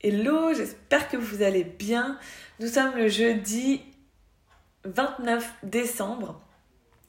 [0.00, 2.20] Hello, j'espère que vous allez bien.
[2.60, 3.82] Nous sommes le jeudi
[4.84, 6.40] 29 décembre.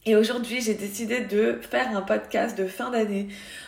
[0.08, 3.28] Et aujourd'hui, j'ai décidé de faire un podcast de fin d'année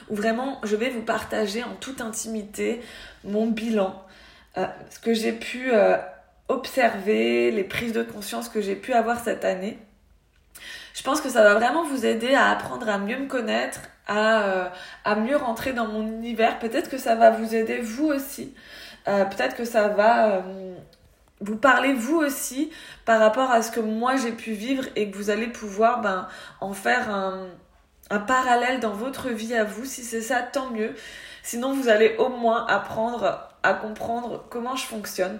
[0.09, 2.81] où vraiment je vais vous partager en toute intimité
[3.23, 4.03] mon bilan,
[4.57, 5.97] euh, ce que j'ai pu euh,
[6.47, 9.77] observer, les prises de conscience que j'ai pu avoir cette année.
[10.95, 14.41] Je pense que ça va vraiment vous aider à apprendre à mieux me connaître, à,
[14.45, 14.69] euh,
[15.05, 16.57] à mieux rentrer dans mon univers.
[16.57, 18.55] Peut-être que ça va vous aider vous aussi
[19.07, 20.41] euh, peut-être que ça va euh,
[21.39, 22.71] vous parler vous aussi
[23.05, 26.27] par rapport à ce que moi j'ai pu vivre et que vous allez pouvoir ben,
[26.59, 27.47] en faire un,
[28.27, 29.85] parallèle dans votre vie à vous.
[29.85, 30.93] Si c'est ça, tant mieux.
[31.43, 35.39] Sinon, vous allez au moins apprendre à comprendre comment je fonctionne.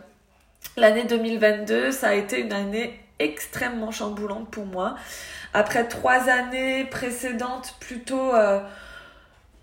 [0.78, 4.96] L'année 2022, ça a été une année extrêmement chamboulante pour moi.
[5.54, 8.62] Après trois années précédentes plutôt euh,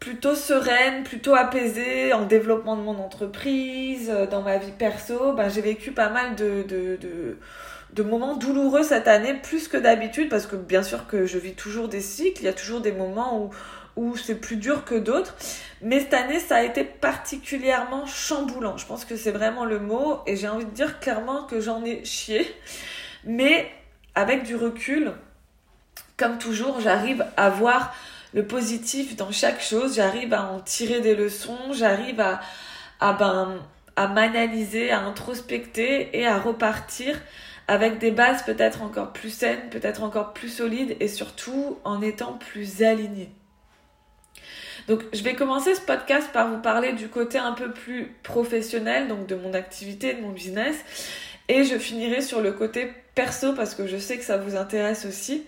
[0.01, 5.49] plutôt sereine, plutôt apaisée en développement de mon entreprise, euh, dans ma vie perso, ben,
[5.49, 7.37] j'ai vécu pas mal de, de, de,
[7.93, 11.55] de, moments douloureux cette année, plus que d'habitude, parce que bien sûr que je vis
[11.55, 13.51] toujours des cycles, il y a toujours des moments où,
[13.97, 15.35] où c'est plus dur que d'autres.
[15.83, 18.77] Mais cette année, ça a été particulièrement chamboulant.
[18.77, 21.85] Je pense que c'est vraiment le mot, et j'ai envie de dire clairement que j'en
[21.85, 22.47] ai chié.
[23.25, 23.69] Mais
[24.15, 25.13] avec du recul,
[26.17, 27.95] comme toujours, j'arrive à voir
[28.35, 32.41] le positif dans chaque chose, j'arrive à en tirer des leçons, j'arrive à,
[33.01, 33.59] ben,
[33.97, 37.21] à m'analyser, à introspecter et à repartir
[37.69, 42.35] avec des bases peut-être encore plus saines, peut-être encore plus solides et surtout en étant
[42.35, 43.31] plus alignée.
[44.89, 49.07] Donc je vais commencer ce podcast par vous parler du côté un peu plus professionnel,
[49.07, 50.77] donc de mon activité, de mon business,
[51.49, 55.05] et je finirai sur le côté perso parce que je sais que ça vous intéresse
[55.05, 55.45] aussi.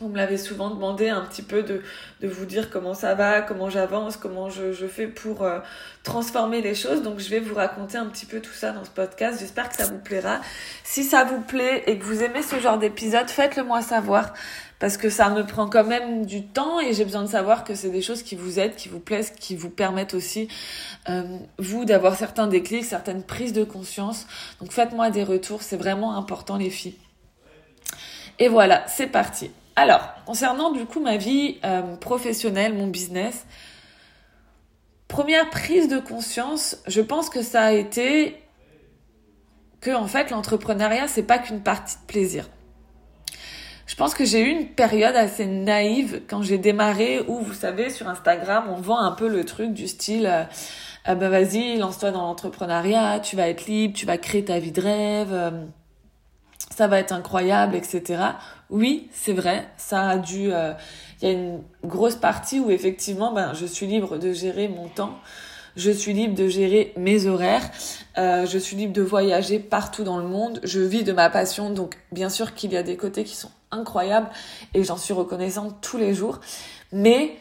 [0.00, 1.82] Vous me l'avez souvent demandé un petit peu de,
[2.20, 5.60] de, vous dire comment ça va, comment j'avance, comment je, je, fais pour euh,
[6.02, 7.02] transformer les choses.
[7.02, 9.38] Donc je vais vous raconter un petit peu tout ça dans ce podcast.
[9.40, 10.40] J'espère que ça vous plaira.
[10.84, 14.34] Si ça vous plaît et que vous aimez ce genre d'épisode, faites-le moi savoir.
[14.78, 17.74] Parce que ça me prend quand même du temps et j'ai besoin de savoir que
[17.74, 20.48] c'est des choses qui vous aident, qui vous plaisent, qui vous permettent aussi,
[21.08, 21.22] euh,
[21.58, 24.26] vous, d'avoir certains déclics, certaines prises de conscience.
[24.60, 26.98] Donc faites-moi des retours, c'est vraiment important les filles.
[28.38, 29.50] Et voilà, c'est parti.
[29.76, 33.46] Alors, concernant du coup ma vie euh, professionnelle, mon business,
[35.06, 38.42] première prise de conscience, je pense que ça a été
[39.82, 42.48] que en fait l'entrepreneuriat c'est pas qu'une partie de plaisir.
[43.86, 47.90] Je pense que j'ai eu une période assez naïve quand j'ai démarré où vous savez
[47.90, 50.44] sur Instagram on vend un peu le truc du style euh,
[51.04, 54.72] ah ben vas-y lance-toi dans l'entrepreneuriat, tu vas être libre, tu vas créer ta vie
[54.72, 55.32] de rêve.
[55.32, 55.50] Euh,
[56.76, 58.22] ça va être incroyable, etc.
[58.68, 60.52] Oui, c'est vrai, ça a dû...
[60.52, 60.72] Euh,
[61.22, 64.88] il y a une grosse partie où effectivement, ben, je suis libre de gérer mon
[64.88, 65.18] temps,
[65.76, 67.70] je suis libre de gérer mes horaires,
[68.18, 71.70] euh, je suis libre de voyager partout dans le monde, je vis de ma passion,
[71.70, 74.28] donc bien sûr qu'il y a des côtés qui sont incroyables
[74.74, 76.40] et j'en suis reconnaissante tous les jours,
[76.92, 77.36] mais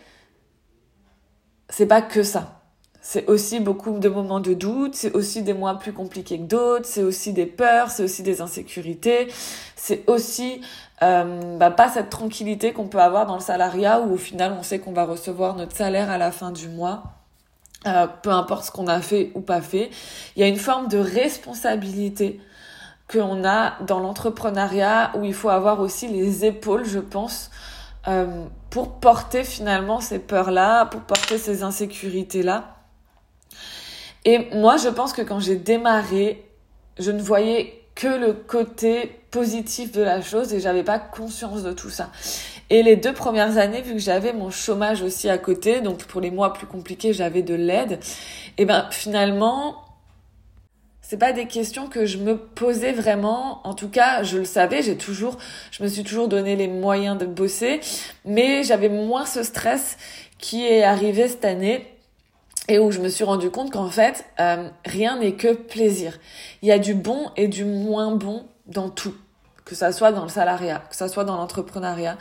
[1.69, 2.54] c'est pas que ça.
[3.07, 6.88] C'est aussi beaucoup de moments de doute, c'est aussi des mois plus compliqués que d'autres,
[6.88, 9.27] c'est aussi des peurs, c'est aussi des insécurités,
[9.75, 10.59] c'est aussi
[11.03, 14.63] euh, bah, pas cette tranquillité qu'on peut avoir dans le salariat où au final on
[14.63, 17.03] sait qu'on va recevoir notre salaire à la fin du mois.
[17.85, 19.91] Euh, peu importe ce qu'on a fait ou pas fait,
[20.35, 22.41] il y a une forme de responsabilité
[23.07, 27.51] qu'on a dans l'entrepreneuriat où il faut avoir aussi les épaules, je pense,
[28.07, 32.74] euh, pour porter finalement ces peurs-là, pour porter ces insécurités-là.
[34.25, 36.43] Et moi, je pense que quand j'ai démarré,
[36.97, 41.71] je ne voyais que le côté positif de la chose et j'avais pas conscience de
[41.71, 42.11] tout ça.
[42.69, 46.19] Et les deux premières années, vu que j'avais mon chômage aussi à côté, donc pour
[46.19, 47.99] les mois plus compliqués, j'avais de l'aide,
[48.57, 49.83] et ben finalement,
[51.01, 53.61] c'est pas des questions que je me posais vraiment.
[53.67, 55.37] En tout cas, je le savais, j'ai toujours,
[55.69, 57.79] je me suis toujours donné les moyens de bosser,
[58.25, 59.97] mais j'avais moins ce stress
[60.39, 61.94] qui est arrivé cette année
[62.67, 66.17] et où je me suis rendu compte qu'en fait, euh, rien n'est que plaisir.
[66.61, 69.16] Il y a du bon et du moins bon dans tout,
[69.66, 72.17] que ça soit dans le salariat, que ça soit dans l'entrepreneuriat.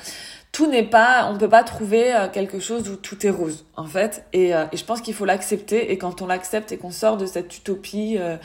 [0.53, 3.87] Tout n'est pas, on peut pas trouver euh, quelque chose où tout est rose, en
[3.87, 4.25] fait.
[4.33, 5.91] Et, euh, et je pense qu'il faut l'accepter.
[5.91, 8.37] Et quand on l'accepte et qu'on sort de cette utopie, euh,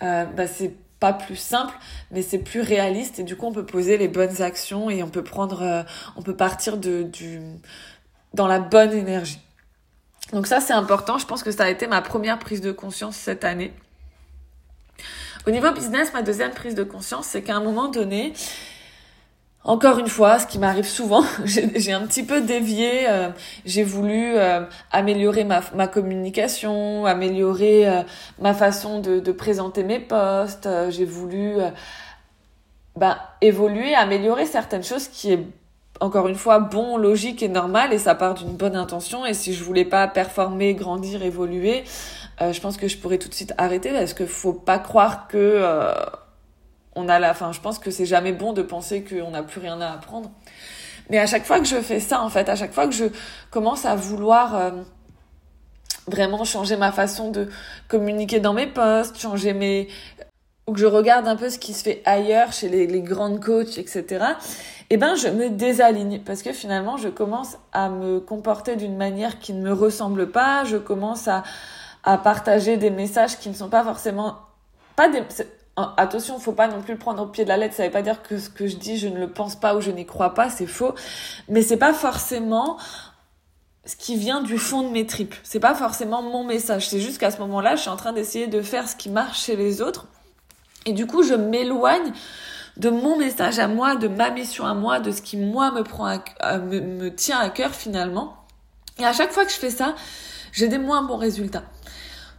[0.00, 1.74] bah c'est pas plus simple,
[2.10, 3.20] mais c'est plus réaliste.
[3.20, 5.84] Et du coup, on peut poser les bonnes actions et on peut prendre,
[6.16, 7.40] on peut partir de, du,
[8.34, 9.40] dans la bonne énergie.
[10.32, 11.18] Donc ça, c'est important.
[11.18, 13.72] Je pense que ça a été ma première prise de conscience cette année.
[15.46, 18.32] Au niveau business, ma deuxième prise de conscience, c'est qu'à un moment donné,
[19.62, 23.08] encore une fois, ce qui m'arrive souvent, j'ai un petit peu dévié.
[23.08, 23.30] Euh,
[23.64, 28.02] j'ai voulu euh, améliorer ma, ma, communication, améliorer euh,
[28.40, 30.68] ma façon de, de, présenter mes posts.
[30.90, 31.56] j'ai voulu
[32.96, 35.46] ben, évoluer, améliorer certaines choses qui est
[36.00, 39.24] encore une fois bon, logique et normal et ça part d'une bonne intention.
[39.26, 41.84] Et si je voulais pas performer, grandir, évoluer,
[42.40, 45.62] je pense que je pourrais tout de suite arrêter parce que faut pas croire que
[46.96, 47.52] on a la fin.
[47.52, 50.30] Je pense que c'est jamais bon de penser qu'on n'a plus rien à apprendre.
[51.10, 53.04] Mais à chaque fois que je fais ça, en fait, à chaque fois que je
[53.50, 54.70] commence à vouloir euh,
[56.08, 57.48] vraiment changer ma façon de
[57.86, 59.88] communiquer dans mes posts, changer mes
[60.66, 63.78] ou que je regarde un peu ce qui se fait ailleurs chez les, grandes coachs,
[63.78, 64.24] etc.
[64.90, 69.38] Eh ben, je me désaligne parce que finalement, je commence à me comporter d'une manière
[69.38, 70.64] qui ne me ressemble pas.
[70.64, 71.42] Je commence à
[72.06, 74.36] à partager des messages qui ne sont pas forcément
[74.94, 75.22] pas des
[75.76, 77.74] attention, faut pas non plus le prendre au pied de la lettre.
[77.74, 79.82] Ça veut pas dire que ce que je dis, je ne le pense pas ou
[79.82, 80.94] je n'y crois pas, c'est faux.
[81.48, 82.78] Mais c'est pas forcément
[83.84, 85.34] ce qui vient du fond de mes tripes.
[85.42, 86.88] C'est pas forcément mon message.
[86.88, 89.42] C'est juste qu'à ce moment-là, je suis en train d'essayer de faire ce qui marche
[89.44, 90.06] chez les autres.
[90.86, 92.12] Et du coup, je m'éloigne
[92.76, 95.82] de mon message à moi, de ma mission à moi, de ce qui moi me
[95.82, 96.06] prend
[96.42, 98.36] me tient à cœur finalement.
[98.98, 99.94] Et à chaque fois que je fais ça,
[100.52, 101.64] j'ai des moins bons résultats.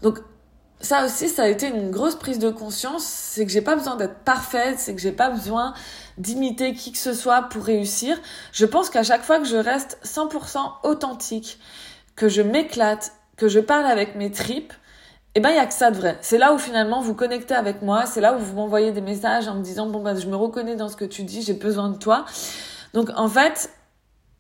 [0.02, 0.20] Donc
[0.80, 3.04] ça aussi, ça a été une grosse prise de conscience.
[3.04, 5.74] C'est que j'ai pas besoin d'être parfaite, c'est que j'ai pas besoin
[6.18, 8.20] d'imiter qui que ce soit pour réussir.
[8.52, 11.60] Je pense qu'à chaque fois que je reste 100% authentique,
[12.16, 14.74] que je m'éclate, que je parle avec mes tripes,
[15.38, 16.18] eh ben, il y a que ça de vrai.
[16.22, 19.48] C'est là où finalement vous connectez avec moi, c'est là où vous m'envoyez des messages
[19.48, 21.90] en me disant, bon, bah, je me reconnais dans ce que tu dis, j'ai besoin
[21.90, 22.26] de toi.
[22.96, 23.70] Donc, en fait,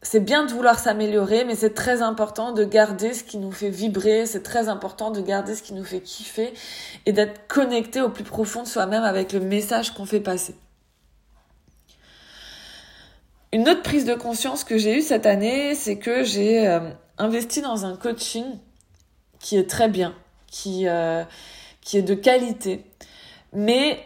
[0.01, 3.69] c'est bien de vouloir s'améliorer, mais c'est très important de garder ce qui nous fait
[3.69, 6.51] vibrer, c'est très important de garder ce qui nous fait kiffer
[7.05, 10.55] et d'être connecté au plus profond de soi-même avec le message qu'on fait passer.
[13.53, 16.79] Une autre prise de conscience que j'ai eue cette année, c'est que j'ai euh,
[17.19, 18.45] investi dans un coaching
[19.39, 20.15] qui est très bien,
[20.49, 21.23] qui, euh,
[21.81, 22.85] qui est de qualité,
[23.53, 23.99] mais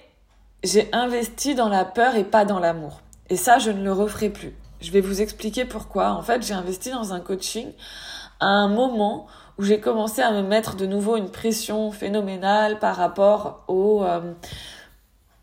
[0.63, 3.01] j'ai investi dans la peur et pas dans l'amour.
[3.29, 4.53] Et ça, je ne le referai plus.
[4.81, 6.11] Je vais vous expliquer pourquoi.
[6.11, 7.71] En fait, j'ai investi dans un coaching
[8.39, 9.27] à un moment
[9.57, 14.33] où j'ai commencé à me mettre de nouveau une pression phénoménale par rapport au, euh,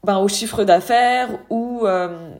[0.04, 2.30] ben, au chiffre d'affaires où, euh,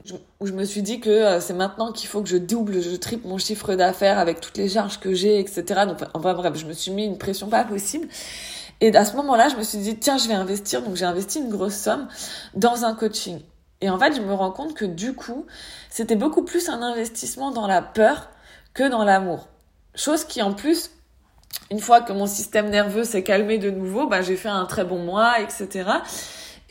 [0.41, 2.95] où je me suis dit que euh, c'est maintenant qu'il faut que je double, je
[2.97, 5.65] triple mon chiffre d'affaires avec toutes les charges que j'ai, etc.
[5.87, 8.09] Donc, enfin bref, je me suis mis une pression pas possible.
[8.81, 10.83] Et à ce moment-là, je me suis dit, tiens, je vais investir.
[10.83, 12.07] Donc, j'ai investi une grosse somme
[12.55, 13.41] dans un coaching.
[13.81, 15.47] Et en fait, je me rends compte que du coup,
[15.91, 18.29] c'était beaucoup plus un investissement dans la peur
[18.75, 19.49] que dans l'amour.
[19.95, 20.91] Chose qui en plus,
[21.71, 24.85] une fois que mon système nerveux s'est calmé de nouveau, bah, j'ai fait un très
[24.85, 25.91] bon mois, etc.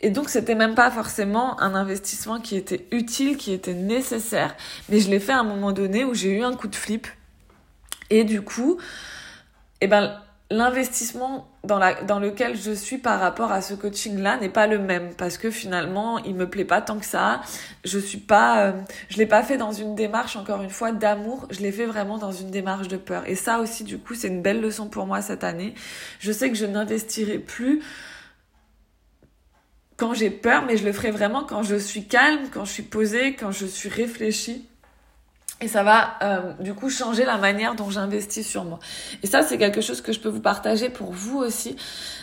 [0.00, 4.56] Et donc, c'était même pas forcément un investissement qui était utile, qui était nécessaire,
[4.88, 7.06] mais je l'ai fait à un moment donné où j'ai eu un coup de flip.
[8.10, 8.78] Et du coup,
[9.80, 14.48] eh ben, l'investissement dans, la, dans lequel je suis par rapport à ce coaching-là n'est
[14.48, 17.42] pas le même parce que finalement, il me plaît pas tant que ça.
[17.84, 18.72] Je suis pas, euh,
[19.10, 21.46] je l'ai pas fait dans une démarche, encore une fois, d'amour.
[21.50, 23.24] Je l'ai fait vraiment dans une démarche de peur.
[23.26, 25.74] Et ça aussi, du coup, c'est une belle leçon pour moi cette année.
[26.18, 27.82] Je sais que je n'investirai plus
[29.98, 32.82] quand j'ai peur, mais je le ferai vraiment quand je suis calme, quand je suis
[32.84, 34.64] posée, quand je suis réfléchie.
[35.60, 38.78] Et ça va euh, du coup changer la manière dont j'investis sur moi.
[39.24, 41.74] Et ça, c'est quelque chose que je peux vous partager pour vous aussi.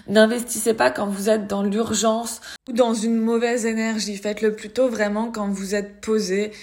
[0.08, 2.40] N'investissez pas quand vous êtes dans l'urgence
[2.70, 4.16] ou dans une mauvaise énergie.
[4.16, 6.54] Faites-le plutôt vraiment quand vous êtes posé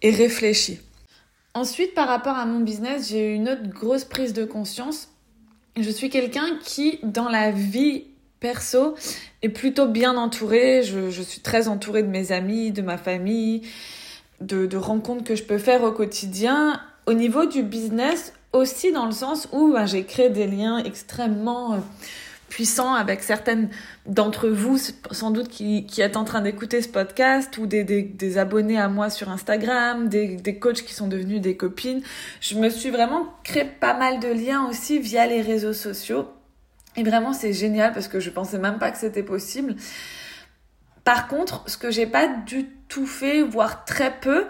[0.00, 0.80] et réfléchi.
[1.52, 5.08] Ensuite, par rapport à mon business, j'ai eu une autre grosse prise de conscience.
[5.78, 8.04] Je suis quelqu'un qui, dans la vie
[8.46, 8.94] perso,
[9.42, 10.84] est plutôt bien entouré.
[10.84, 13.62] Je, suis très entourée de mes amis, de ma famille
[14.40, 16.80] de, rencontres que je peux faire au quotidien.
[17.06, 21.74] Au niveau du business, aussi dans le sens où ben, j'ai créé des liens extrêmement
[21.74, 21.78] euh,
[22.48, 23.68] puissants avec certaines
[24.06, 24.78] d'entre vous,
[25.10, 29.10] sans doute qui, êtes en train d'écouter ce podcast, ou des, des, abonnés à moi
[29.10, 32.02] sur Instagram, des, des coachs qui sont devenus des copines.
[32.40, 36.26] Je me suis vraiment créé pas mal de liens aussi via les réseaux sociaux.
[36.96, 39.76] Et vraiment, c'est génial parce que je pensais même pas que c'était possible.
[41.04, 44.46] Par contre, ce que j'ai pas du tout fait, voire très peu,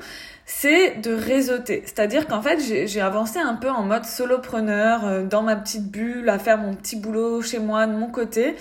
[0.46, 1.82] c'est de réseauter.
[1.84, 6.28] C'est-à-dire qu'en fait, j'ai avancé un peu en mode solopreneur, euh, dans ma petite bulle,
[6.28, 8.54] à faire mon petit boulot chez moi, de mon côté.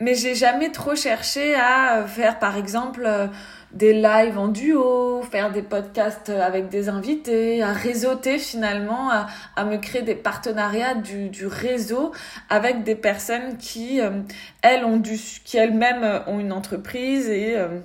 [0.00, 3.26] Mais j'ai jamais trop cherché à faire, par exemple, euh,
[3.72, 9.76] des lives en duo, faire des podcasts avec des invités, à réseauter finalement, à, me
[9.76, 12.12] créer des partenariats du, réseau
[12.48, 14.22] avec des personnes qui, euh,
[14.62, 17.80] elles, ont du, qui elles-mêmes ont une entreprise et euh,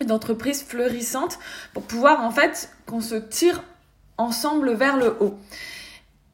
[0.00, 1.38] une entreprise fleurissante
[1.72, 3.62] pour pouvoir en fait qu'on se tire
[4.18, 5.38] ensemble vers le haut.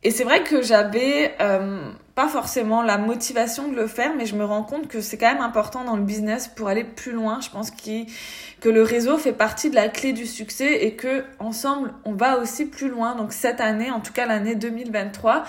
[0.03, 4.35] Et c'est vrai que j'avais euh, pas forcément la motivation de le faire, mais je
[4.35, 7.41] me rends compte que c'est quand même important dans le business pour aller plus loin.
[7.43, 11.93] Je pense que le réseau fait partie de la clé du succès et que ensemble
[12.07, 13.15] on va aussi plus loin.
[13.15, 15.45] Donc cette année, en tout cas l'année 2023,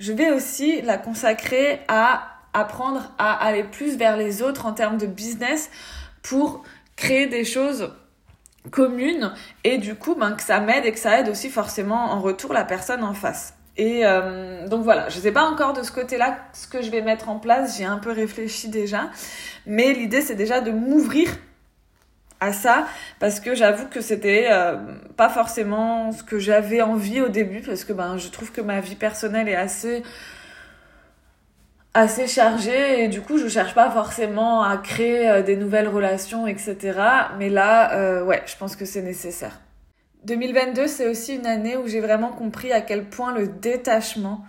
[0.00, 4.98] je vais aussi la consacrer à apprendre à aller plus vers les autres en termes
[4.98, 5.70] de business
[6.22, 6.62] pour
[6.96, 7.90] créer des choses
[8.70, 9.32] communes
[9.64, 12.52] et du coup ben, que ça m'aide et que ça aide aussi forcément en retour
[12.52, 13.54] la personne en face.
[13.76, 17.02] Et euh, donc voilà, je sais pas encore de ce côté-là ce que je vais
[17.02, 19.10] mettre en place, j'ai un peu réfléchi déjà,
[19.66, 21.28] mais l'idée c'est déjà de m'ouvrir
[22.38, 22.86] à ça
[23.18, 24.76] parce que j'avoue que c'était euh,
[25.16, 28.80] pas forcément ce que j'avais envie au début parce que ben je trouve que ma
[28.80, 30.02] vie personnelle est assez
[31.94, 36.46] assez chargée et du coup je cherche pas forcément à créer euh, des nouvelles relations
[36.46, 36.98] etc
[37.38, 39.58] mais là ouais je pense que c'est nécessaire
[40.24, 44.44] 2022, c'est aussi une année où j'ai vraiment compris à quel point le détachement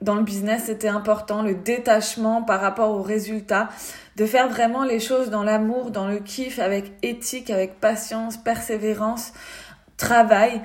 [0.00, 3.68] dans le business était important, le détachement par rapport aux résultats,
[4.16, 9.32] de faire vraiment les choses dans l'amour, dans le kiff, avec éthique, avec patience, persévérance,
[9.96, 10.60] travail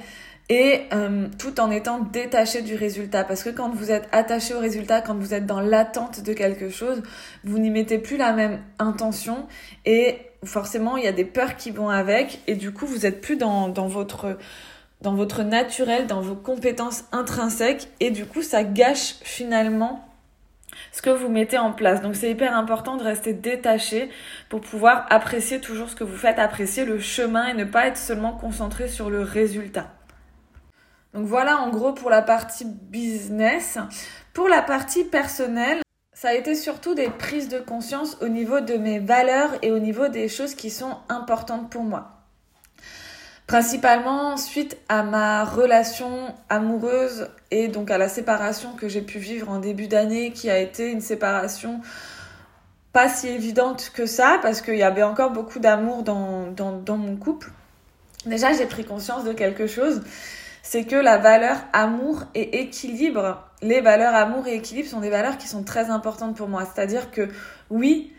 [0.49, 3.23] et euh, tout en étant détaché du résultat.
[3.23, 6.69] Parce que quand vous êtes attaché au résultat, quand vous êtes dans l'attente de quelque
[6.69, 7.03] chose,
[7.43, 9.47] vous n'y mettez plus la même intention
[9.85, 13.21] et forcément il y a des peurs qui vont avec et du coup vous êtes
[13.21, 14.37] plus dans, dans votre
[15.01, 20.03] dans votre naturel, dans vos compétences intrinsèques et du coup ça gâche finalement
[20.91, 22.01] ce que vous mettez en place.
[22.01, 24.09] Donc c'est hyper important de rester détaché
[24.49, 27.97] pour pouvoir apprécier toujours ce que vous faites, apprécier le chemin et ne pas être
[27.97, 29.93] seulement concentré sur le résultat.
[31.13, 33.77] Donc voilà en gros pour la partie business.
[34.33, 35.81] Pour la partie personnelle,
[36.19, 39.77] ça a été surtout des prises de conscience au niveau de mes valeurs et au
[39.77, 42.09] niveau des choses qui sont importantes pour moi.
[43.45, 49.47] Principalement suite à ma relation amoureuse et donc à la séparation que j'ai pu vivre
[49.51, 51.81] en début d'année qui a été une séparation
[52.93, 57.51] pas si évidente que ça parce qu'il y avait encore beaucoup d'amour dans, mon couple.
[58.25, 60.01] Déjà j'ai pris conscience de quelque chose,
[60.69, 65.37] c'est que la valeur amour et équilibre, les valeurs amour et équilibre sont des valeurs
[65.37, 66.65] qui sont très importantes pour moi.
[66.65, 67.29] C'est-à-dire que
[67.69, 68.11] oui,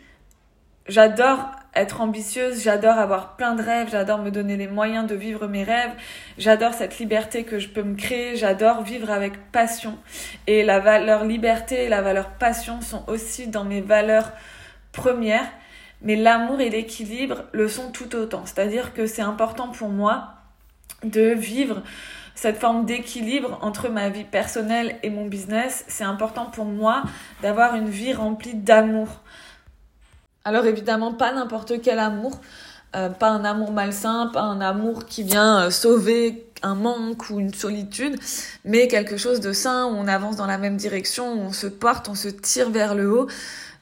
[0.87, 5.45] j'adore être ambitieuse, j'adore avoir plein de rêves, j'adore me donner les moyens de vivre
[5.45, 5.91] mes rêves,
[6.39, 9.99] j'adore cette liberté que je peux me créer, j'adore vivre avec passion.
[10.47, 14.31] Et la valeur liberté et la valeur passion sont aussi dans mes valeurs
[14.91, 15.47] premières,
[16.01, 18.47] mais l'amour et l'équilibre le sont tout autant.
[18.47, 20.29] C'est-à-dire que c'est important pour moi
[21.03, 21.83] de vivre
[22.41, 25.83] cette forme d'équilibre entre ma vie personnelle et mon business.
[25.89, 27.03] C'est important pour moi
[27.41, 29.09] d'avoir une vie remplie d'amour.
[30.45, 32.39] Alors évidemment, pas n'importe quel amour,
[32.95, 37.41] euh, pas un amour malsain, pas un amour qui vient euh, sauver un manque ou
[37.41, 38.17] une solitude,
[38.63, 41.67] mais quelque chose de sain où on avance dans la même direction, où on se
[41.67, 43.27] porte, on se tire vers le haut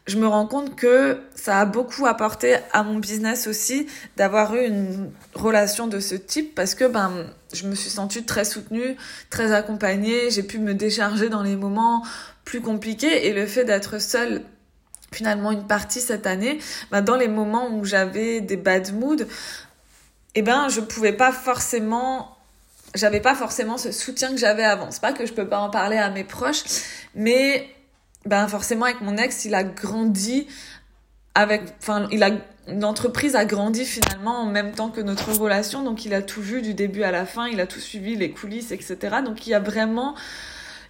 [0.07, 4.65] je me rends compte que ça a beaucoup apporté à mon business aussi d'avoir eu
[4.65, 8.95] une relation de ce type parce que ben je me suis sentie très soutenue,
[9.29, 12.03] très accompagnée, j'ai pu me décharger dans les moments
[12.45, 14.43] plus compliqués et le fait d'être seule
[15.11, 16.59] finalement une partie cette année,
[16.91, 19.25] ben dans les moments où j'avais des bad moods,
[20.35, 22.37] eh ben je pouvais pas forcément
[22.95, 24.89] j'avais pas forcément ce soutien que j'avais avant.
[24.91, 26.63] C'est pas que je peux pas en parler à mes proches,
[27.15, 27.69] mais
[28.27, 30.47] ben forcément avec mon ex, il a grandi
[31.35, 32.31] avec, enfin, il a,
[32.67, 36.41] une entreprise a grandi finalement en même temps que notre relation, donc il a tout
[36.41, 38.97] vu du début à la fin, il a tout suivi, les coulisses, etc.
[39.23, 40.15] Donc il y a vraiment,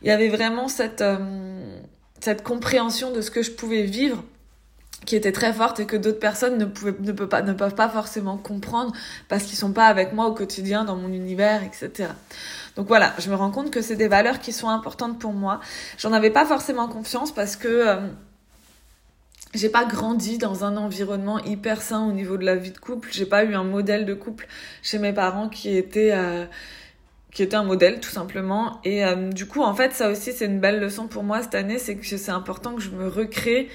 [0.01, 1.77] il y avait vraiment cette, euh,
[2.20, 4.24] cette compréhension de ce que je pouvais vivre
[5.06, 7.89] qui était très forte et que d'autres personnes ne, ne, peuvent pas, ne peuvent pas
[7.89, 8.94] forcément comprendre
[9.30, 12.10] parce qu'ils sont pas avec moi au quotidien dans mon univers, etc.
[12.75, 15.60] Donc voilà, je me rends compte que c'est des valeurs qui sont importantes pour moi.
[15.98, 18.08] J'en avais pas forcément confiance parce que euh,
[19.54, 23.10] j'ai pas grandi dans un environnement hyper sain au niveau de la vie de couple.
[23.12, 24.48] J'ai pas eu un modèle de couple
[24.84, 26.46] chez mes parents qui était euh,
[27.32, 28.82] qui était un modèle tout simplement.
[28.84, 31.56] Et euh, du coup, en fait, ça aussi c'est une belle leçon pour moi cette
[31.56, 33.70] année, c'est que c'est important que je me recrée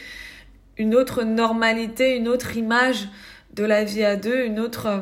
[0.78, 3.08] une autre normalité, une autre image
[3.54, 5.00] de la vie à deux, une autre euh,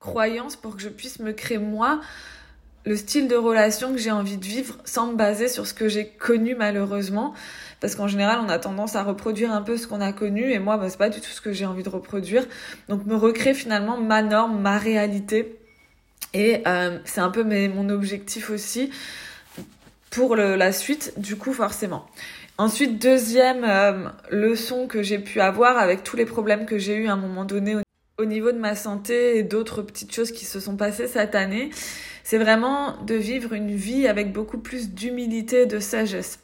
[0.00, 2.00] croyance pour que je puisse me créer moi.
[2.84, 5.88] Le style de relation que j'ai envie de vivre sans me baser sur ce que
[5.88, 7.34] j'ai connu malheureusement.
[7.80, 10.58] Parce qu'en général on a tendance à reproduire un peu ce qu'on a connu et
[10.58, 12.46] moi bah, c'est pas du tout ce que j'ai envie de reproduire.
[12.88, 15.58] Donc me recréer finalement ma norme ma réalité.
[16.32, 18.90] Et euh, c'est un peu mon objectif aussi
[20.10, 22.06] pour la suite du coup forcément
[22.58, 27.08] Ensuite, deuxième euh, leçon que j'ai pu avoir avec tous les problèmes que j'ai eu
[27.08, 27.76] à un moment donné
[28.18, 31.68] au niveau de ma santé et d'autres petites choses qui se sont passées cette année,
[32.24, 36.38] c'est vraiment de vivre une vie avec beaucoup plus d'humilité et de sagesse.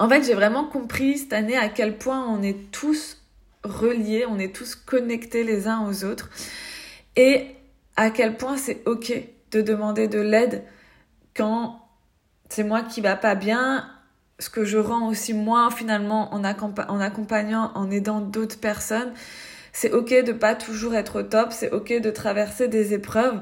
[0.00, 3.22] En fait, j'ai vraiment compris cette année à quel point on est tous
[3.62, 6.28] reliés, on est tous connectés les uns aux autres
[7.14, 7.46] et
[7.94, 9.12] à quel point c'est ok
[9.52, 10.64] de demander de l'aide
[11.36, 11.80] quand
[12.48, 13.88] c'est moi qui va pas bien,
[14.38, 19.12] ce que je rends aussi moi finalement en, en accompagnant, en aidant d'autres personnes.
[19.72, 23.40] C'est ok de pas toujours être au top, c'est ok de traverser des épreuves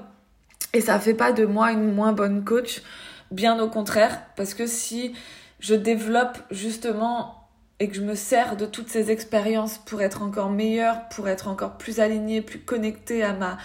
[0.73, 2.83] et ça fait pas de moi une moins bonne coach,
[3.31, 5.15] bien au contraire, parce que si
[5.61, 10.51] je développe justement et que je me sers de toutes ces expériences pour être encore
[10.51, 13.59] meilleure, pour être encore plus alignée, plus connectée à ma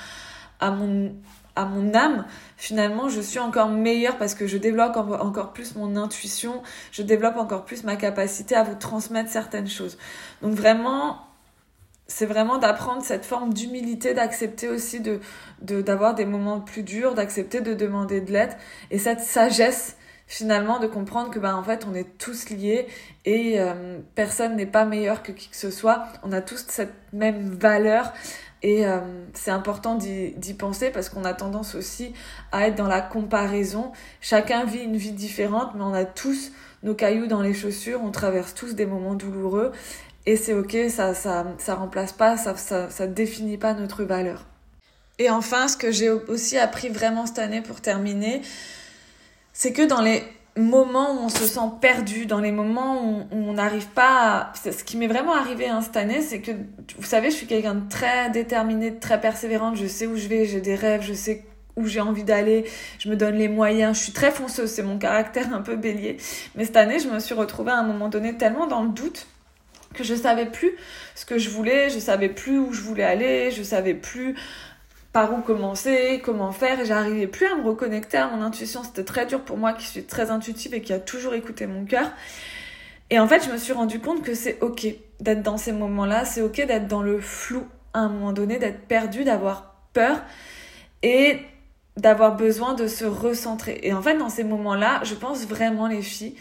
[0.60, 1.14] à mon
[1.58, 5.96] à mon âme, finalement, je suis encore meilleure parce que je développe encore plus mon
[5.96, 6.62] intuition,
[6.92, 9.98] je développe encore plus ma capacité à vous transmettre certaines choses.
[10.42, 11.28] Donc vraiment,
[12.08, 15.02] c'est vraiment d'apprendre cette forme d'humilité, d'accepter aussi
[15.62, 18.56] d'avoir des moments plus durs, d'accepter de demander de l'aide
[18.92, 19.98] et cette sagesse
[20.28, 22.88] finalement de comprendre que ben en fait on est tous liés
[23.24, 26.94] et euh, personne n'est pas meilleur que qui que ce soit, on a tous cette
[27.14, 28.12] même valeur
[28.64, 29.00] et euh,
[29.34, 32.14] c'est important d'y penser parce qu'on a tendance aussi
[32.52, 33.92] à être dans la comparaison.
[34.22, 36.52] Chacun vit une vie différente, mais on a tous
[36.84, 39.72] nos cailloux dans les chaussures, on traverse tous des moments douloureux
[40.26, 44.46] et c'est ok, ça, ça, ça remplace pas, ça, ça, ça définit pas notre valeur.
[45.20, 48.42] Et enfin, ce que j'ai aussi appris vraiment cette année pour terminer,
[49.54, 50.24] c'est que dans les
[50.58, 54.54] moments où on se sent perdu, dans les moments où on n'arrive pas à...
[54.56, 56.52] Ce qui m'est vraiment arrivé hein, cette année, c'est que,
[56.98, 60.46] vous savez, je suis quelqu'un de très déterminé, très persévérante, je sais où je vais,
[60.46, 61.46] j'ai des rêves, je sais
[61.76, 62.66] où j'ai envie d'aller,
[63.00, 66.18] je me donne les moyens, je suis très fonceuse, c'est mon caractère un peu bélier.
[66.56, 69.28] Mais cette année, je me suis retrouvée à un moment donné tellement dans le doute
[69.94, 70.72] que je savais plus
[71.16, 74.36] ce que je voulais, je savais plus où je voulais aller, je savais plus
[75.18, 78.84] par où commencer, comment faire, j'arrivais plus à me reconnecter à mon intuition.
[78.84, 81.86] C'était très dur pour moi qui suis très intuitive et qui a toujours écouté mon
[81.86, 82.12] cœur.
[83.10, 84.86] Et en fait, je me suis rendu compte que c'est ok
[85.20, 88.82] d'être dans ces moments-là, c'est ok d'être dans le flou à un moment donné, d'être
[88.82, 90.22] perdu, d'avoir peur
[91.02, 91.40] et
[91.96, 93.80] d'avoir besoin de se recentrer.
[93.82, 96.36] Et en fait, dans ces moments-là, je pense vraiment les filles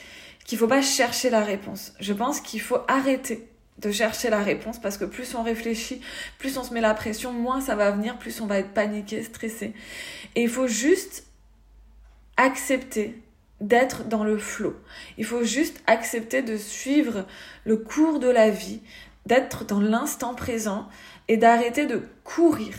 [0.44, 1.94] qu'il faut pas chercher la réponse.
[1.98, 6.00] Je pense qu'il faut arrêter de chercher la réponse parce que plus on réfléchit,
[6.38, 9.22] plus on se met la pression, moins ça va venir, plus on va être paniqué,
[9.22, 9.74] stressé.
[10.34, 11.24] Et il faut juste
[12.36, 13.20] accepter
[13.60, 14.76] d'être dans le flot.
[15.18, 17.26] Il faut juste accepter de suivre
[17.64, 18.80] le cours de la vie,
[19.24, 20.88] d'être dans l'instant présent
[21.28, 22.74] et d'arrêter de courir.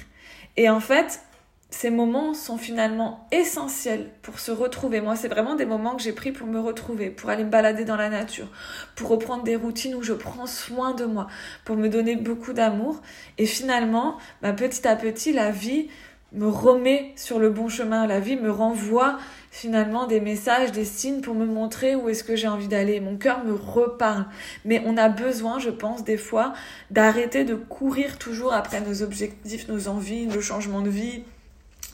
[0.56, 1.22] Et en fait,
[1.70, 5.02] ces moments sont finalement essentiels pour se retrouver.
[5.02, 7.84] Moi, c'est vraiment des moments que j'ai pris pour me retrouver, pour aller me balader
[7.84, 8.48] dans la nature,
[8.96, 11.28] pour reprendre des routines où je prends soin de moi,
[11.66, 13.02] pour me donner beaucoup d'amour.
[13.38, 15.90] Et finalement, bah, petit à petit, la vie
[16.32, 18.08] me remet sur le bon chemin.
[18.08, 19.18] La vie me renvoie
[19.52, 23.02] finalement des messages, des signes pour me montrer où est-ce que j'ai envie d'aller.
[23.02, 24.26] Mon cœur me reparle.
[24.64, 26.54] Mais on a besoin, je pense, des fois,
[26.92, 31.24] d'arrêter de courir toujours après nos objectifs, nos envies, nos changements de vie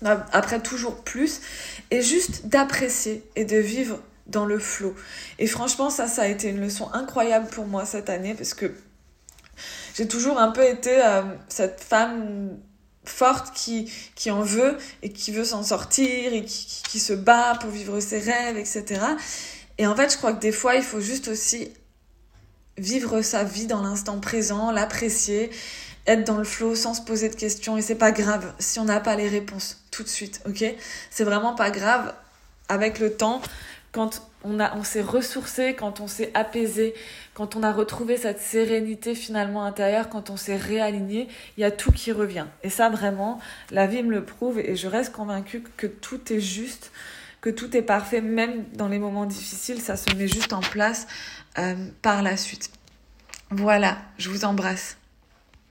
[0.03, 1.41] après toujours plus,
[1.91, 4.95] et juste d'apprécier et de vivre dans le flot.
[5.39, 8.73] Et franchement, ça, ça a été une leçon incroyable pour moi cette année, parce que
[9.95, 12.57] j'ai toujours un peu été euh, cette femme
[13.05, 13.91] forte qui,
[14.31, 18.57] en veut et qui veut s'en sortir et qui se bat pour vivre ses rêves,
[18.57, 19.01] etc.
[19.77, 21.69] Et en fait, je crois que des fois, il faut juste aussi
[22.77, 25.51] vivre sa vie dans l'instant présent, l'apprécier
[26.05, 28.85] être dans le flow sans se poser de questions et c'est pas grave si on
[28.85, 30.63] n'a pas les réponses tout de suite, ok?
[31.09, 32.13] C'est vraiment pas grave
[32.69, 33.41] avec le temps
[33.91, 36.93] quand on on s'est ressourcé, quand on s'est apaisé,
[37.33, 41.71] quand on a retrouvé cette sérénité finalement intérieure, quand on s'est réaligné, il y a
[41.71, 42.47] tout qui revient.
[42.61, 43.39] Et ça vraiment,
[43.71, 46.91] la vie me le prouve et je reste convaincue que tout est juste,
[47.39, 51.07] que tout est parfait, même dans les moments difficiles, ça se met juste en place
[51.57, 52.69] euh, par la suite.
[53.49, 54.97] Voilà, je vous embrasse.